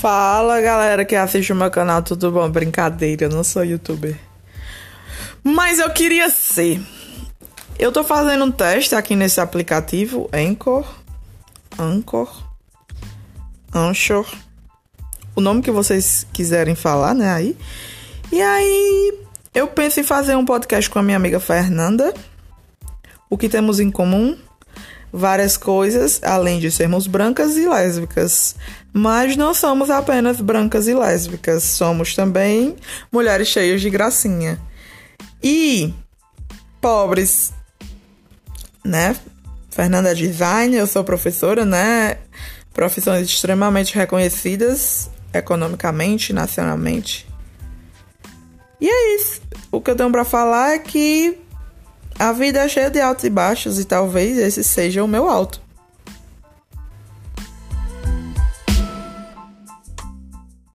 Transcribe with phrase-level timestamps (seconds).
[0.00, 2.48] Fala galera que assiste o meu canal, tudo bom?
[2.48, 4.18] Brincadeira, eu não sou youtuber.
[5.44, 6.80] Mas eu queria ser.
[7.78, 10.86] Eu tô fazendo um teste aqui nesse aplicativo Anchor.
[11.78, 12.34] Anchor.
[13.74, 14.26] Anchor.
[15.36, 17.30] O nome que vocês quiserem falar, né?
[17.34, 17.54] Aí.
[18.32, 19.18] E aí,
[19.54, 22.14] eu penso em fazer um podcast com a minha amiga Fernanda.
[23.28, 24.34] O que temos em comum?
[25.12, 28.54] Várias coisas, além de sermos brancas e lésbicas.
[28.92, 32.76] Mas não somos apenas brancas e lésbicas, somos também
[33.10, 34.60] mulheres cheias de gracinha.
[35.42, 35.92] E
[36.80, 37.52] pobres,
[38.84, 39.16] né?
[39.70, 42.18] Fernanda é design, eu sou professora, né?
[42.72, 47.26] Profissões extremamente reconhecidas economicamente, nacionalmente.
[48.80, 49.40] E é isso.
[49.70, 51.38] O que eu tenho para falar é que
[52.20, 55.58] a vida é cheia de altos e baixos e talvez esse seja o meu alto.